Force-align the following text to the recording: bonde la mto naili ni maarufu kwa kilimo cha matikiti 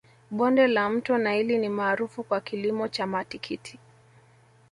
bonde 0.31 0.67
la 0.67 0.89
mto 0.89 1.17
naili 1.17 1.57
ni 1.57 1.69
maarufu 1.69 2.23
kwa 2.23 2.41
kilimo 2.41 2.87
cha 2.87 3.07
matikiti 3.07 3.79